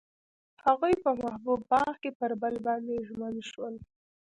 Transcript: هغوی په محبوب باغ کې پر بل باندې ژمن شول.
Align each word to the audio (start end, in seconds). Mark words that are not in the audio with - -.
هغوی 0.65 0.93
په 1.03 1.09
محبوب 1.21 1.59
باغ 1.71 1.93
کې 2.01 2.11
پر 2.19 2.31
بل 2.41 2.55
باندې 2.65 3.05
ژمن 3.07 3.35
شول. 3.49 3.75